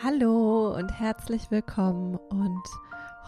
Hallo 0.00 0.76
und 0.76 0.90
herzlich 0.90 1.50
willkommen. 1.50 2.14
Und 2.30 2.62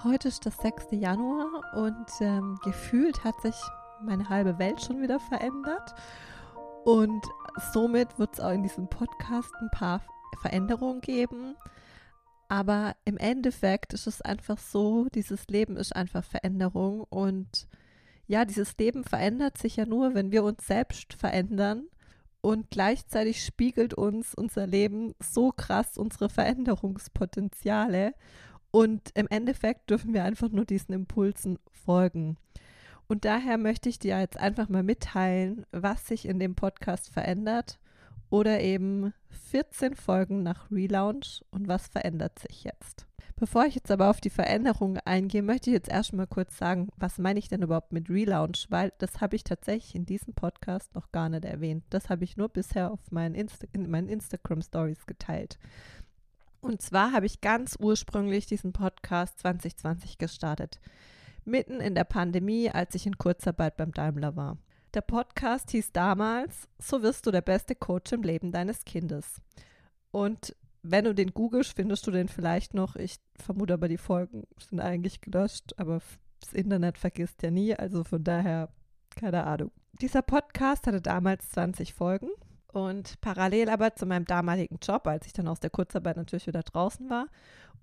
heute 0.04 0.28
ist 0.28 0.47
das 0.47 0.56
6. 0.59 0.93
Januar 0.93 1.48
und 1.74 2.06
ähm, 2.20 2.60
gefühlt 2.62 3.24
hat 3.24 3.35
sich 3.43 3.56
meine 4.00 4.29
halbe 4.29 4.56
Welt 4.61 4.80
schon 4.80 5.03
wieder 5.03 5.19
verändert. 5.19 5.96
Und 6.85 7.27
somit 7.72 8.21
wird 8.21 8.35
es 8.35 8.41
auch 8.41 8.53
in 8.53 8.62
diesem 8.62 8.88
Podcast 8.88 9.53
ein 9.61 9.71
paar 9.72 10.01
Veränderungen 10.43 11.01
geben. 11.01 11.56
Aber 12.48 12.95
im 13.05 13.16
Endeffekt 13.16 13.93
ist 13.93 14.07
es 14.07 14.23
einfach 14.23 14.59
so, 14.59 15.09
dieses 15.12 15.48
Leben 15.48 15.77
ist 15.77 15.96
einfach 15.96 16.23
Veränderung. 16.23 17.02
Und 17.02 17.66
ja, 18.29 18.45
dieses 18.45 18.79
Leben 18.79 19.02
verändert 19.02 19.59
sich 19.59 19.75
ja 19.75 19.87
nur, 19.87 20.14
wenn 20.14 20.30
wir 20.30 20.45
uns 20.45 20.64
selbst 20.68 21.14
verändern 21.14 21.89
und 22.41 22.70
gleichzeitig 22.70 23.45
spiegelt 23.45 23.95
uns 23.95 24.34
unser 24.34 24.66
Leben 24.66 25.14
so 25.20 25.52
krass 25.52 25.98
unsere 25.98 26.29
Veränderungspotenziale 26.29 28.14
und 28.71 29.11
im 29.14 29.26
Endeffekt 29.29 29.90
dürfen 29.90 30.14
wir 30.14 30.25
einfach 30.25 30.50
nur 30.50 30.64
diesen 30.64 30.94
Impulsen 30.94 31.58
folgen. 31.71 32.37
Und 33.09 33.25
daher 33.25 33.59
möchte 33.59 33.89
ich 33.89 33.99
dir 33.99 34.21
jetzt 34.21 34.39
einfach 34.39 34.69
mal 34.69 34.85
mitteilen, 34.85 35.66
was 35.73 36.07
sich 36.07 36.27
in 36.27 36.39
dem 36.39 36.55
Podcast 36.55 37.11
verändert 37.11 37.80
oder 38.30 38.61
eben 38.61 39.13
14 39.51 39.97
Folgen 39.97 40.45
nach 40.45 40.71
Relaunch 40.71 41.45
und 41.51 41.66
was 41.66 41.88
verändert 41.88 42.38
sich 42.38 42.63
jetzt. 42.63 43.07
Bevor 43.41 43.65
ich 43.65 43.75
jetzt 43.75 43.91
aber 43.91 44.11
auf 44.11 44.21
die 44.21 44.29
Veränderungen 44.29 45.01
eingehe, 45.07 45.43
möchte 45.43 45.71
ich 45.71 45.75
jetzt 45.75 45.89
erstmal 45.89 46.27
kurz 46.27 46.59
sagen, 46.59 46.91
was 46.99 47.17
meine 47.17 47.39
ich 47.39 47.49
denn 47.49 47.63
überhaupt 47.63 47.91
mit 47.91 48.11
Relaunch, 48.11 48.66
weil 48.69 48.93
das 48.99 49.23
habe 49.23 49.35
ich 49.35 49.45
tatsächlich 49.45 49.95
in 49.95 50.05
diesem 50.05 50.35
Podcast 50.35 50.95
noch 50.95 51.11
gar 51.11 51.30
nicht 51.30 51.47
erwähnt. 51.47 51.83
Das 51.89 52.11
habe 52.11 52.23
ich 52.25 52.37
nur 52.37 52.51
bisher 52.51 52.91
auf 52.91 53.01
meinen, 53.11 53.35
Insta 53.35 53.66
in 53.73 53.91
meinen 53.91 54.11
Instagram 54.11 54.61
Stories 54.61 55.07
geteilt. 55.07 55.59
Und 56.61 56.83
zwar 56.83 57.13
habe 57.13 57.25
ich 57.25 57.41
ganz 57.41 57.79
ursprünglich 57.80 58.45
diesen 58.45 58.75
Podcast 58.75 59.39
2020 59.39 60.19
gestartet. 60.19 60.79
Mitten 61.46 61.80
in 61.80 61.95
der 61.95 62.05
Pandemie, 62.05 62.71
als 62.71 62.95
ich 62.95 63.07
in 63.07 63.16
Kurzarbeit 63.16 63.79
beim 63.79 63.93
Daimler 63.93 64.36
war. 64.36 64.58
Der 64.92 65.00
Podcast 65.00 65.70
hieß 65.70 65.92
damals, 65.92 66.68
so 66.78 67.00
wirst 67.00 67.24
du 67.24 67.30
der 67.30 67.41
beste 67.41 67.74
Coach 67.74 68.12
im 68.12 68.22
Leben 68.22 68.52
deines 68.52 68.84
Kindes. 68.84 69.41
Und 70.11 70.55
wenn 70.83 71.05
du 71.05 71.14
den 71.14 71.33
googelst, 71.33 71.77
findest 71.77 72.06
du 72.06 72.11
den 72.11 72.28
vielleicht 72.28 72.75
noch. 72.75 72.97
Ich 72.97 73.17
vermute 73.36 73.75
aber, 73.75 73.89
die 73.89 73.98
Folgen 73.98 74.45
sind 74.59 74.81
eigentlich 74.81 75.20
gelöscht, 75.20 75.75
aber 75.77 76.00
das 76.41 76.53
Internet 76.53 76.98
vergisst 76.98 77.42
ja 77.42 77.50
nie, 77.50 77.75
also 77.75 78.05
von 78.05 78.25
daher 78.25 78.70
keine 79.11 79.45
Ahnung. 79.45 79.70
Dieser 80.01 80.23
Podcast 80.23 80.86
hatte 80.86 81.01
damals 81.01 81.51
20 81.51 81.95
Folgen 81.95 82.28
und 82.73 83.20
parallel 83.20 83.69
aber 83.69 83.95
zu 83.95 84.06
meinem 84.06 84.25
damaligen 84.25 84.78
Job, 84.81 85.06
als 85.06 85.27
ich 85.27 85.33
dann 85.33 85.48
aus 85.48 85.61
der 85.61 85.70
Kurzarbeit 85.70 86.17
natürlich 86.17 86.47
wieder 86.47 86.62
draußen 86.62 87.11
war, 87.11 87.27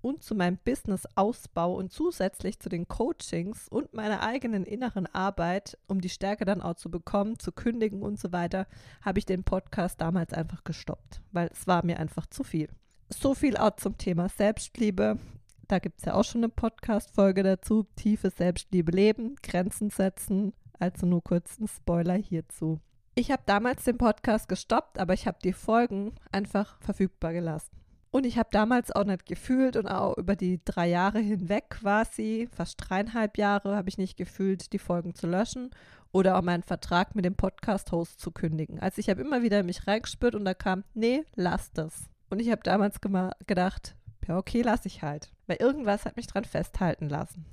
und 0.00 0.22
zu 0.22 0.34
meinem 0.34 0.58
Business-Ausbau 0.58 1.74
und 1.74 1.92
zusätzlich 1.92 2.60
zu 2.60 2.68
den 2.68 2.86
Coachings 2.86 3.68
und 3.68 3.94
meiner 3.94 4.22
eigenen 4.22 4.64
inneren 4.64 5.06
Arbeit, 5.06 5.76
um 5.88 6.00
die 6.00 6.08
Stärke 6.08 6.44
dann 6.44 6.62
auch 6.62 6.74
zu 6.74 6.90
bekommen, 6.90 7.38
zu 7.38 7.50
kündigen 7.52 8.02
und 8.02 8.18
so 8.18 8.32
weiter, 8.32 8.66
habe 9.02 9.18
ich 9.18 9.26
den 9.26 9.42
Podcast 9.42 10.00
damals 10.00 10.32
einfach 10.32 10.62
gestoppt, 10.62 11.20
weil 11.32 11.50
es 11.52 11.66
war 11.66 11.84
mir 11.84 11.98
einfach 11.98 12.26
zu 12.26 12.44
viel. 12.44 12.68
So 13.10 13.34
viel 13.34 13.56
auch 13.56 13.76
zum 13.76 13.96
Thema 13.96 14.28
Selbstliebe. 14.28 15.18
Da 15.66 15.78
gibt 15.78 15.98
es 15.98 16.04
ja 16.04 16.14
auch 16.14 16.24
schon 16.24 16.42
eine 16.42 16.50
Podcast-Folge 16.50 17.42
dazu. 17.42 17.86
Tiefe 17.96 18.30
Selbstliebe 18.30 18.92
leben, 18.92 19.36
Grenzen 19.42 19.90
setzen. 19.90 20.52
Also 20.78 21.06
nur 21.06 21.22
kurz 21.22 21.58
ein 21.58 21.68
Spoiler 21.68 22.14
hierzu. 22.14 22.80
Ich 23.14 23.30
habe 23.30 23.42
damals 23.46 23.84
den 23.84 23.98
Podcast 23.98 24.48
gestoppt, 24.48 24.98
aber 24.98 25.12
ich 25.14 25.26
habe 25.26 25.38
die 25.42 25.52
Folgen 25.52 26.14
einfach 26.30 26.78
verfügbar 26.80 27.32
gelassen. 27.32 27.76
Und 28.10 28.24
ich 28.24 28.38
habe 28.38 28.48
damals 28.52 28.92
auch 28.92 29.04
nicht 29.04 29.26
gefühlt 29.26 29.76
und 29.76 29.86
auch 29.86 30.16
über 30.16 30.36
die 30.36 30.60
drei 30.64 30.88
Jahre 30.88 31.18
hinweg 31.18 31.70
quasi, 31.70 32.48
fast 32.54 32.76
dreieinhalb 32.78 33.36
Jahre, 33.36 33.76
habe 33.76 33.88
ich 33.88 33.98
nicht 33.98 34.16
gefühlt, 34.16 34.72
die 34.72 34.78
Folgen 34.78 35.14
zu 35.14 35.26
löschen 35.26 35.70
oder 36.12 36.38
auch 36.38 36.42
meinen 36.42 36.62
Vertrag 36.62 37.14
mit 37.14 37.24
dem 37.24 37.34
Podcast-Host 37.34 38.20
zu 38.20 38.30
kündigen. 38.30 38.80
Also 38.80 39.00
ich 39.00 39.10
habe 39.10 39.20
immer 39.20 39.42
wieder 39.42 39.62
mich 39.62 39.86
reingespürt 39.86 40.34
und 40.34 40.44
da 40.44 40.54
kam, 40.54 40.84
nee, 40.94 41.24
lass 41.34 41.72
das. 41.72 42.08
Und 42.30 42.40
ich 42.40 42.50
habe 42.50 42.62
damals 42.62 43.00
gedacht, 43.00 43.96
ja, 44.26 44.36
okay, 44.36 44.62
lasse 44.62 44.88
ich 44.88 45.02
halt. 45.02 45.30
Weil 45.46 45.56
irgendwas 45.60 46.04
hat 46.04 46.16
mich 46.16 46.26
dran 46.26 46.44
festhalten 46.44 47.08
lassen. 47.08 47.46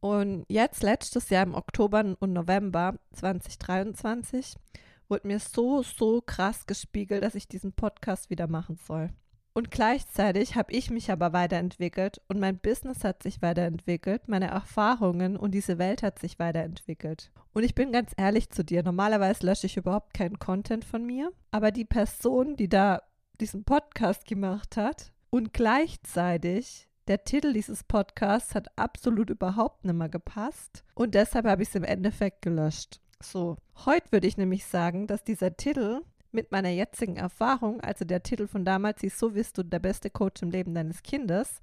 Und 0.00 0.46
jetzt, 0.48 0.82
letztes 0.82 1.28
Jahr 1.30 1.42
im 1.42 1.54
Oktober 1.54 2.16
und 2.20 2.32
November 2.32 2.94
2023, 3.12 4.56
wurde 5.08 5.26
mir 5.26 5.40
so, 5.40 5.82
so 5.82 6.22
krass 6.22 6.66
gespiegelt, 6.66 7.22
dass 7.22 7.34
ich 7.34 7.48
diesen 7.48 7.72
Podcast 7.72 8.30
wieder 8.30 8.46
machen 8.46 8.78
soll. 8.86 9.10
Und 9.52 9.72
gleichzeitig 9.72 10.54
habe 10.54 10.72
ich 10.72 10.90
mich 10.90 11.10
aber 11.10 11.32
weiterentwickelt 11.32 12.22
und 12.28 12.38
mein 12.38 12.58
Business 12.58 13.02
hat 13.02 13.22
sich 13.22 13.42
weiterentwickelt, 13.42 14.28
meine 14.28 14.46
Erfahrungen 14.46 15.36
und 15.36 15.50
diese 15.50 15.76
Welt 15.76 16.04
hat 16.04 16.20
sich 16.20 16.38
weiterentwickelt. 16.38 17.32
Und 17.52 17.64
ich 17.64 17.74
bin 17.74 17.90
ganz 17.90 18.12
ehrlich 18.16 18.50
zu 18.50 18.64
dir, 18.64 18.84
normalerweise 18.84 19.44
lösche 19.44 19.66
ich 19.66 19.76
überhaupt 19.76 20.14
keinen 20.14 20.38
Content 20.38 20.84
von 20.84 21.04
mir, 21.04 21.32
aber 21.50 21.72
die 21.72 21.84
Person, 21.84 22.56
die 22.56 22.68
da 22.68 23.02
diesen 23.40 23.64
Podcast 23.64 24.26
gemacht 24.26 24.76
hat 24.76 25.12
und 25.30 25.52
gleichzeitig 25.52 26.88
der 27.08 27.24
Titel 27.24 27.52
dieses 27.52 27.82
Podcasts 27.84 28.54
hat 28.54 28.68
absolut 28.76 29.30
überhaupt 29.30 29.84
nicht 29.84 29.94
mehr 29.94 30.08
gepasst 30.08 30.84
und 30.94 31.14
deshalb 31.14 31.46
habe 31.46 31.62
ich 31.62 31.70
es 31.70 31.74
im 31.74 31.84
Endeffekt 31.84 32.42
gelöscht. 32.42 33.00
So, 33.22 33.56
heute 33.86 34.12
würde 34.12 34.26
ich 34.26 34.36
nämlich 34.36 34.66
sagen, 34.66 35.06
dass 35.06 35.24
dieser 35.24 35.56
Titel 35.56 36.02
mit 36.32 36.52
meiner 36.52 36.68
jetzigen 36.68 37.16
Erfahrung, 37.16 37.80
also 37.80 38.04
der 38.04 38.22
Titel 38.22 38.46
von 38.46 38.64
damals 38.64 39.00
hieß 39.00 39.18
So 39.18 39.30
bist 39.30 39.58
du 39.58 39.62
der 39.62 39.78
beste 39.78 40.10
Coach 40.10 40.42
im 40.42 40.50
Leben 40.50 40.74
deines 40.74 41.02
Kindes, 41.02 41.60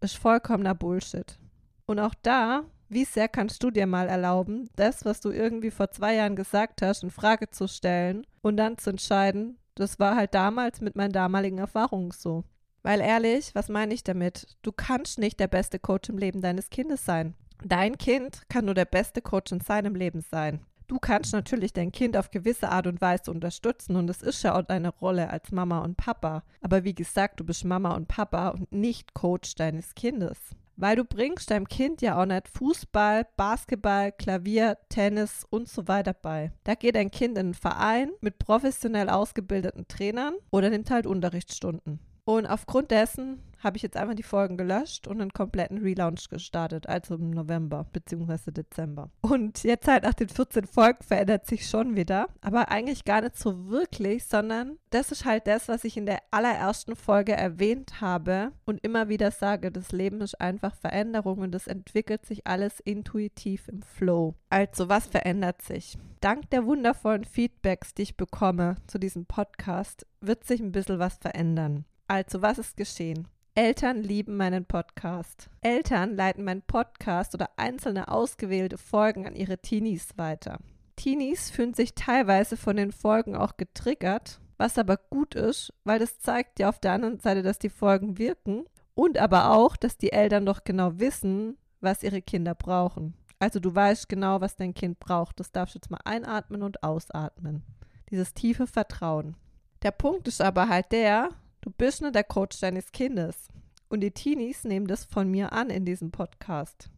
ist 0.00 0.16
vollkommener 0.16 0.74
Bullshit. 0.74 1.38
Und 1.86 1.98
auch 1.98 2.14
da, 2.22 2.64
wie 2.88 3.04
sehr 3.04 3.28
kannst 3.28 3.62
du 3.62 3.70
dir 3.70 3.86
mal 3.86 4.08
erlauben, 4.08 4.68
das, 4.76 5.04
was 5.04 5.20
du 5.20 5.30
irgendwie 5.30 5.70
vor 5.70 5.90
zwei 5.90 6.16
Jahren 6.16 6.36
gesagt 6.36 6.82
hast, 6.82 7.02
in 7.02 7.10
Frage 7.10 7.50
zu 7.50 7.68
stellen 7.68 8.26
und 8.42 8.56
dann 8.56 8.78
zu 8.78 8.90
entscheiden, 8.90 9.59
das 9.80 9.98
war 9.98 10.16
halt 10.16 10.34
damals 10.34 10.80
mit 10.80 10.96
meinen 10.96 11.12
damaligen 11.12 11.58
Erfahrungen 11.58 12.10
so. 12.10 12.44
Weil 12.82 13.00
ehrlich, 13.00 13.54
was 13.54 13.68
meine 13.68 13.92
ich 13.92 14.04
damit? 14.04 14.56
Du 14.62 14.72
kannst 14.72 15.18
nicht 15.18 15.38
der 15.38 15.48
beste 15.48 15.78
Coach 15.78 16.08
im 16.08 16.18
Leben 16.18 16.40
deines 16.40 16.70
Kindes 16.70 17.04
sein. 17.04 17.34
Dein 17.62 17.98
Kind 17.98 18.48
kann 18.48 18.64
nur 18.64 18.74
der 18.74 18.86
beste 18.86 19.20
Coach 19.20 19.52
in 19.52 19.60
seinem 19.60 19.94
Leben 19.94 20.22
sein. 20.22 20.60
Du 20.86 20.98
kannst 20.98 21.32
natürlich 21.32 21.72
dein 21.72 21.92
Kind 21.92 22.16
auf 22.16 22.30
gewisse 22.30 22.70
Art 22.70 22.86
und 22.86 23.00
Weise 23.00 23.30
unterstützen 23.30 23.94
und 23.96 24.10
es 24.10 24.22
ist 24.22 24.42
ja 24.42 24.58
auch 24.58 24.62
deine 24.62 24.88
Rolle 24.88 25.30
als 25.30 25.52
Mama 25.52 25.80
und 25.80 25.96
Papa. 25.96 26.42
Aber 26.62 26.82
wie 26.84 26.94
gesagt, 26.94 27.38
du 27.38 27.44
bist 27.44 27.64
Mama 27.64 27.94
und 27.94 28.08
Papa 28.08 28.48
und 28.48 28.72
nicht 28.72 29.14
Coach 29.14 29.54
deines 29.54 29.94
Kindes. 29.94 30.38
Weil 30.80 30.96
du 30.96 31.04
bringst 31.04 31.50
deinem 31.50 31.68
Kind 31.68 32.00
ja 32.00 32.18
auch 32.18 32.24
nicht 32.24 32.48
Fußball, 32.48 33.26
Basketball, 33.36 34.12
Klavier, 34.12 34.78
Tennis 34.88 35.46
und 35.50 35.68
so 35.68 35.86
weiter 35.88 36.14
bei. 36.14 36.52
Da 36.64 36.74
geht 36.74 36.94
dein 36.94 37.10
Kind 37.10 37.36
in 37.36 37.48
einen 37.48 37.54
Verein 37.54 38.12
mit 38.22 38.38
professionell 38.38 39.10
ausgebildeten 39.10 39.88
Trainern 39.88 40.36
oder 40.50 40.70
nimmt 40.70 40.90
halt 40.90 41.06
Unterrichtsstunden. 41.06 42.00
Und 42.24 42.46
aufgrund 42.46 42.90
dessen 42.90 43.42
habe 43.62 43.76
ich 43.76 43.82
jetzt 43.82 43.96
einfach 43.96 44.14
die 44.14 44.22
Folgen 44.22 44.56
gelöscht 44.56 45.06
und 45.06 45.20
einen 45.20 45.32
kompletten 45.32 45.78
Relaunch 45.78 46.28
gestartet, 46.28 46.88
also 46.88 47.14
im 47.14 47.30
November 47.30 47.86
bzw. 47.92 48.50
Dezember. 48.50 49.10
Und 49.20 49.62
jetzt 49.62 49.86
halt 49.86 50.04
nach 50.04 50.14
den 50.14 50.28
14 50.28 50.66
Folgen 50.66 51.02
verändert 51.02 51.46
sich 51.46 51.68
schon 51.68 51.96
wieder, 51.96 52.28
aber 52.40 52.70
eigentlich 52.70 53.04
gar 53.04 53.20
nicht 53.20 53.36
so 53.36 53.68
wirklich, 53.68 54.24
sondern 54.24 54.78
das 54.90 55.12
ist 55.12 55.24
halt 55.24 55.46
das, 55.46 55.68
was 55.68 55.84
ich 55.84 55.96
in 55.96 56.06
der 56.06 56.22
allerersten 56.30 56.96
Folge 56.96 57.32
erwähnt 57.32 58.00
habe 58.00 58.52
und 58.64 58.82
immer 58.82 59.08
wieder 59.08 59.30
sage, 59.30 59.70
das 59.70 59.92
Leben 59.92 60.20
ist 60.20 60.40
einfach 60.40 60.74
Veränderung 60.74 61.38
und 61.38 61.54
es 61.54 61.66
entwickelt 61.66 62.24
sich 62.26 62.46
alles 62.46 62.80
intuitiv 62.80 63.68
im 63.68 63.82
Flow. 63.82 64.34
Also 64.48 64.88
was 64.88 65.06
verändert 65.06 65.62
sich? 65.62 65.98
Dank 66.20 66.50
der 66.50 66.66
wundervollen 66.66 67.24
Feedbacks, 67.24 67.94
die 67.94 68.02
ich 68.02 68.16
bekomme 68.16 68.76
zu 68.86 68.98
diesem 68.98 69.26
Podcast, 69.26 70.06
wird 70.20 70.44
sich 70.44 70.60
ein 70.60 70.72
bisschen 70.72 70.98
was 70.98 71.16
verändern. 71.16 71.84
Also, 72.10 72.42
was 72.42 72.58
ist 72.58 72.76
geschehen? 72.76 73.28
Eltern 73.54 74.02
lieben 74.02 74.36
meinen 74.36 74.64
Podcast. 74.64 75.48
Eltern 75.60 76.16
leiten 76.16 76.42
meinen 76.42 76.62
Podcast 76.62 77.36
oder 77.36 77.50
einzelne 77.56 78.08
ausgewählte 78.08 78.78
Folgen 78.78 79.28
an 79.28 79.36
ihre 79.36 79.58
Teenies 79.58 80.18
weiter. 80.18 80.58
Teenies 80.96 81.50
fühlen 81.50 81.72
sich 81.72 81.94
teilweise 81.94 82.56
von 82.56 82.74
den 82.74 82.90
Folgen 82.90 83.36
auch 83.36 83.56
getriggert, 83.56 84.40
was 84.56 84.76
aber 84.76 84.96
gut 84.96 85.36
ist, 85.36 85.72
weil 85.84 86.00
das 86.00 86.18
zeigt 86.18 86.58
ja 86.58 86.68
auf 86.68 86.80
der 86.80 86.94
anderen 86.94 87.20
Seite, 87.20 87.44
dass 87.44 87.60
die 87.60 87.68
Folgen 87.68 88.18
wirken 88.18 88.64
und 88.96 89.16
aber 89.16 89.52
auch, 89.52 89.76
dass 89.76 89.96
die 89.96 90.10
Eltern 90.10 90.44
doch 90.44 90.64
genau 90.64 90.98
wissen, 90.98 91.58
was 91.80 92.02
ihre 92.02 92.22
Kinder 92.22 92.56
brauchen. 92.56 93.14
Also 93.38 93.60
du 93.60 93.72
weißt 93.72 94.08
genau, 94.08 94.40
was 94.40 94.56
dein 94.56 94.74
Kind 94.74 94.98
braucht. 94.98 95.38
Das 95.38 95.52
darfst 95.52 95.76
du 95.76 95.78
jetzt 95.78 95.92
mal 95.92 96.00
einatmen 96.04 96.64
und 96.64 96.82
ausatmen. 96.82 97.62
Dieses 98.10 98.34
tiefe 98.34 98.66
Vertrauen. 98.66 99.36
Der 99.82 99.92
Punkt 99.92 100.26
ist 100.26 100.42
aber 100.42 100.68
halt 100.68 100.90
der, 100.90 101.30
Du 101.62 101.70
bist 101.70 102.00
nur 102.00 102.10
der 102.10 102.24
Coach 102.24 102.58
deines 102.60 102.92
Kindes. 102.92 103.48
Und 103.88 104.00
die 104.00 104.12
Teenies 104.12 104.64
nehmen 104.64 104.86
das 104.86 105.04
von 105.04 105.30
mir 105.30 105.52
an 105.52 105.68
in 105.68 105.84
diesem 105.84 106.10
Podcast. 106.10 106.88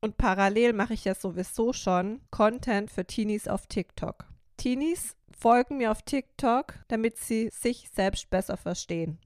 Und 0.00 0.16
parallel 0.16 0.72
mache 0.72 0.94
ich 0.94 1.04
ja 1.04 1.14
sowieso 1.14 1.72
schon 1.72 2.20
Content 2.30 2.90
für 2.90 3.04
Teenies 3.04 3.46
auf 3.46 3.66
TikTok. 3.66 4.26
Teenies 4.56 5.14
folgen 5.30 5.76
mir 5.76 5.92
auf 5.92 6.02
TikTok, 6.02 6.74
damit 6.88 7.16
sie 7.18 7.48
sich 7.52 7.90
selbst 7.94 8.28
besser 8.30 8.56
verstehen. 8.56 9.18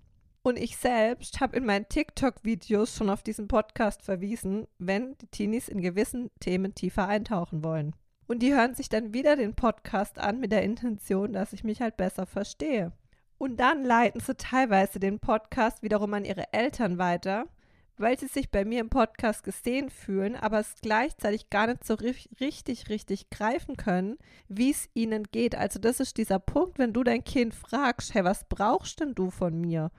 Und 0.43 0.59
ich 0.59 0.77
selbst 0.77 1.41
habe 1.41 1.57
in 1.57 1.65
meinen 1.65 1.89
TikTok-Videos 1.89 2.95
schon 2.95 3.09
auf 3.09 3.23
diesen 3.23 3.49
Podcast 3.49 4.03
verwiesen, 4.03 4.67
wenn 4.79 5.17
die 5.19 5.27
Teenies 5.29 5.69
in 5.69 5.81
gewissen 5.81 6.31
Themen 6.41 6.75
tiefer 6.75 7.09
eintauchen 7.09 7.65
wollen. 7.65 7.97
Und 8.27 8.43
die 8.43 8.53
hören 8.53 8.75
sich 8.75 8.89
dann 8.89 9.15
wieder 9.15 9.37
den 9.37 9.55
Podcast 9.55 10.19
an 10.19 10.39
mit 10.39 10.53
der 10.53 10.63
Intention, 10.63 11.33
dass 11.33 11.53
ich 11.53 11.65
mich 11.65 11.81
halt 11.81 11.97
besser 11.97 12.27
verstehe. 12.27 12.93
Und 13.39 13.59
dann 13.59 13.85
leiten 13.85 14.21
sie 14.21 14.35
teilweise 14.35 14.99
den 14.99 15.19
Podcast 15.19 15.83
wiederum 15.83 16.15
an 16.15 16.25
ihre 16.25 16.53
Eltern 16.53 16.99
weiter, 16.99 17.47
weil 17.99 18.19
sie 18.19 18.27
sich 18.27 18.51
bei 18.51 18.65
mir 18.65 18.81
im 18.81 18.89
Podcast 18.89 19.45
gesehen 19.45 19.91
fühlen, 19.91 20.37
aber 20.37 20.61
es 20.61 20.75
gleichzeitig 20.81 21.51
gar 21.51 21.67
nicht 21.67 21.85
so 21.85 21.95
richtig, 21.95 22.89
richtig 22.89 23.31
greifen 23.31 23.77
können, 23.77 24.19
wie 24.49 24.71
es 24.71 24.89
ihnen 24.95 25.25
geht. 25.25 25.55
Also 25.55 25.79
das 25.79 26.01
ist 26.01 26.17
dieser 26.17 26.39
Punkt, 26.39 26.79
wenn 26.79 26.93
du 26.93 27.05
dein 27.05 27.25
Kind 27.25 27.55
fragst, 27.55 28.15
hey, 28.15 28.25
was 28.25 28.45
brauchst 28.45 29.01
denn 29.01 29.15
du 29.15 29.31
von 29.31 29.61
mir? 29.61 29.91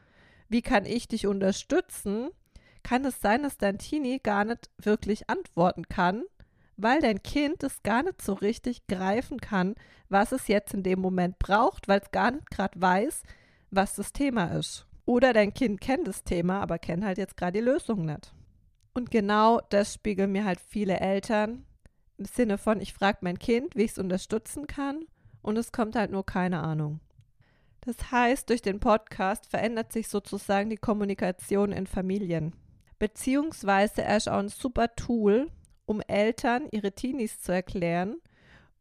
wie 0.49 0.61
kann 0.61 0.85
ich 0.85 1.07
dich 1.07 1.27
unterstützen, 1.27 2.29
kann 2.83 3.05
es 3.05 3.21
sein, 3.21 3.43
dass 3.43 3.57
dein 3.57 3.79
Teenie 3.79 4.19
gar 4.19 4.45
nicht 4.45 4.69
wirklich 4.77 5.29
antworten 5.29 5.87
kann, 5.89 6.23
weil 6.77 7.01
dein 7.01 7.21
Kind 7.23 7.63
es 7.63 7.83
gar 7.83 8.03
nicht 8.03 8.21
so 8.21 8.33
richtig 8.33 8.87
greifen 8.87 9.41
kann, 9.41 9.75
was 10.09 10.31
es 10.31 10.47
jetzt 10.47 10.73
in 10.73 10.83
dem 10.83 10.99
Moment 10.99 11.39
braucht, 11.39 11.87
weil 11.87 11.99
es 11.99 12.11
gar 12.11 12.31
nicht 12.31 12.49
gerade 12.49 12.79
weiß, 12.79 13.23
was 13.71 13.95
das 13.95 14.13
Thema 14.13 14.45
ist. 14.57 14.85
Oder 15.05 15.33
dein 15.33 15.53
Kind 15.53 15.81
kennt 15.81 16.07
das 16.07 16.23
Thema, 16.23 16.61
aber 16.61 16.79
kennt 16.79 17.03
halt 17.03 17.17
jetzt 17.17 17.37
gerade 17.37 17.59
die 17.59 17.65
Lösung 17.65 18.05
nicht. 18.05 18.33
Und 18.93 19.11
genau 19.11 19.61
das 19.69 19.93
spiegeln 19.93 20.31
mir 20.31 20.45
halt 20.45 20.59
viele 20.59 20.99
Eltern 20.99 21.65
im 22.17 22.25
Sinne 22.25 22.57
von, 22.57 22.81
ich 22.81 22.93
frage 22.93 23.19
mein 23.21 23.39
Kind, 23.39 23.75
wie 23.75 23.83
ich 23.83 23.91
es 23.91 23.99
unterstützen 23.99 24.67
kann 24.67 25.05
und 25.41 25.57
es 25.57 25.71
kommt 25.71 25.95
halt 25.95 26.11
nur 26.11 26.25
keine 26.25 26.61
Ahnung. 26.61 26.99
Das 27.81 28.11
heißt, 28.11 28.49
durch 28.49 28.61
den 28.61 28.79
Podcast 28.79 29.45
verändert 29.45 29.93
sich 29.93 30.09
sozusagen 30.09 30.69
die 30.69 30.77
Kommunikation 30.77 31.71
in 31.71 31.87
Familien. 31.87 32.53
Beziehungsweise 32.99 34.03
er 34.03 34.17
ist 34.17 34.27
auch 34.27 34.39
ein 34.39 34.49
super 34.49 34.93
Tool, 34.95 35.49
um 35.87 36.01
Eltern 36.01 36.67
ihre 36.69 36.91
Teenies 36.91 37.41
zu 37.41 37.51
erklären 37.51 38.17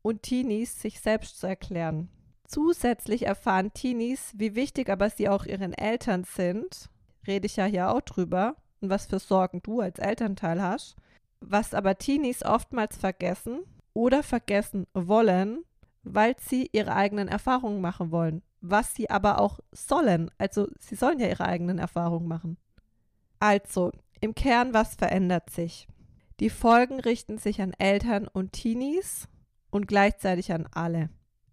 und 0.03 0.23
Teenies 0.23 0.79
sich 0.83 1.01
selbst 1.01 1.41
zu 1.41 1.47
erklären. 1.47 2.11
Zusätzlich 2.47 3.25
erfahren 3.25 3.73
Teenies, 3.73 4.35
wie 4.37 4.55
wichtig 4.55 4.91
aber 4.91 5.09
sie 5.09 5.31
auch 5.31 5.47
ihren 5.47 5.73
Eltern 5.73 6.25
sind, 6.25 6.91
rede 7.27 7.47
ich 7.47 7.57
ja 7.57 7.65
hier 7.65 7.91
auch 7.91 8.03
drüber, 8.03 8.57
und 8.83 8.91
was 8.91 9.07
für 9.07 9.19
Sorgen 9.19 9.63
du 9.63 9.81
als 9.81 9.99
Elternteil 9.99 10.61
hast, 10.61 10.97
was 11.41 11.73
aber 11.73 11.97
Teenies 11.97 12.45
oftmals 12.45 12.99
vergessen 12.99 13.61
oder 13.95 14.23
vergessen 14.23 14.87
wollen, 14.93 15.65
weil 16.03 16.37
sie 16.39 16.69
ihre 16.73 16.95
eigenen 16.95 17.29
Erfahrungen 17.29 17.81
machen 17.81 18.11
wollen 18.11 18.43
was 18.71 18.95
sie 18.95 19.11
aber 19.11 19.41
auch 19.41 19.61
sollen. 19.73 20.31
Also 20.39 20.69
sie 20.79 20.95
sollen 20.95 21.19
ja 21.19 21.29
ihre 21.29 21.45
eigenen 21.45 21.79
Erfahrungen 21.79 22.29
machen. 22.29 22.57
Also, 23.39 23.93
im 24.21 24.35
Kern, 24.35 24.73
was 24.73 24.95
verändert 24.95 25.51
sich? 25.51 25.89
Die 26.41 26.51
Folgen 26.51 27.01
richten 27.01 27.39
sich 27.39 27.63
an 27.63 27.73
Eltern 27.79 28.29
und 28.29 28.53
Teenies 28.53 29.29
und 29.71 29.89
gleichzeitig 29.89 30.53
an 30.53 30.69
alle. 30.71 31.09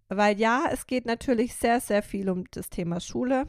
Weil 0.08 0.38
ja, 0.38 0.64
es 0.70 0.86
geht 0.86 1.06
natürlich 1.06 1.54
sehr, 1.54 1.80
sehr 1.80 2.02
viel 2.02 2.28
um 2.28 2.44
das 2.50 2.68
Thema 2.68 3.00
Schule 3.00 3.46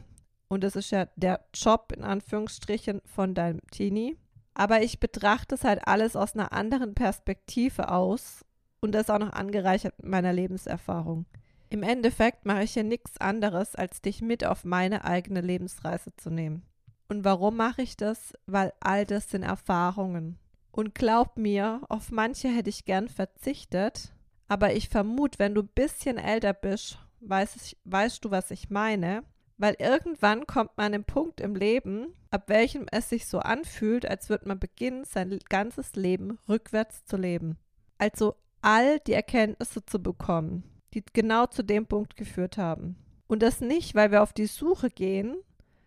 und 0.48 0.64
das 0.64 0.76
ist 0.76 0.90
ja 0.90 1.06
der 1.16 1.44
Job 1.54 1.92
in 1.94 2.04
Anführungsstrichen 2.04 3.02
von 3.04 3.34
deinem 3.34 3.60
Teenie. 3.70 4.16
Aber 4.54 4.82
ich 4.82 5.00
betrachte 5.00 5.56
es 5.56 5.64
halt 5.64 5.86
alles 5.86 6.16
aus 6.16 6.34
einer 6.34 6.52
anderen 6.52 6.94
Perspektive 6.94 7.90
aus 7.90 8.44
und 8.80 8.92
das 8.92 9.10
auch 9.10 9.18
noch 9.18 9.32
angereichert 9.32 9.94
mit 9.98 10.08
meiner 10.08 10.32
Lebenserfahrung. 10.32 11.26
Im 11.68 11.82
Endeffekt 11.82 12.46
mache 12.46 12.62
ich 12.62 12.72
hier 12.72 12.84
nichts 12.84 13.18
anderes, 13.18 13.74
als 13.74 14.00
dich 14.00 14.22
mit 14.22 14.46
auf 14.46 14.64
meine 14.64 15.04
eigene 15.04 15.42
Lebensreise 15.42 16.14
zu 16.16 16.30
nehmen. 16.30 16.62
Und 17.08 17.24
warum 17.24 17.56
mache 17.56 17.82
ich 17.82 17.96
das? 17.96 18.32
Weil 18.46 18.72
all 18.80 19.04
das 19.04 19.30
sind 19.30 19.42
Erfahrungen. 19.42 20.38
Und 20.76 20.94
glaub 20.94 21.38
mir, 21.38 21.80
auf 21.88 22.12
manche 22.12 22.48
hätte 22.48 22.68
ich 22.68 22.84
gern 22.84 23.08
verzichtet, 23.08 24.12
aber 24.46 24.74
ich 24.74 24.90
vermute, 24.90 25.38
wenn 25.38 25.54
du 25.54 25.62
ein 25.62 25.70
bisschen 25.74 26.18
älter 26.18 26.52
bist, 26.52 26.98
weißt, 27.20 27.78
weißt 27.84 28.22
du, 28.22 28.30
was 28.30 28.50
ich 28.50 28.68
meine. 28.68 29.24
Weil 29.56 29.76
irgendwann 29.78 30.46
kommt 30.46 30.76
man 30.76 30.88
an 30.88 30.94
einen 30.94 31.04
Punkt 31.04 31.40
im 31.40 31.54
Leben, 31.54 32.12
ab 32.30 32.50
welchem 32.50 32.86
es 32.92 33.08
sich 33.08 33.26
so 33.26 33.38
anfühlt, 33.38 34.06
als 34.06 34.28
würde 34.28 34.48
man 34.48 34.58
beginnen, 34.58 35.04
sein 35.04 35.38
ganzes 35.48 35.96
Leben 35.96 36.38
rückwärts 36.46 37.06
zu 37.06 37.16
leben. 37.16 37.56
Also 37.96 38.34
all 38.60 39.00
die 39.00 39.14
Erkenntnisse 39.14 39.82
zu 39.82 40.02
bekommen, 40.02 40.62
die 40.92 41.02
genau 41.10 41.46
zu 41.46 41.62
dem 41.62 41.86
Punkt 41.86 42.16
geführt 42.16 42.58
haben. 42.58 42.96
Und 43.28 43.42
das 43.42 43.62
nicht, 43.62 43.94
weil 43.94 44.10
wir 44.10 44.22
auf 44.22 44.34
die 44.34 44.44
Suche 44.44 44.90
gehen, 44.90 45.36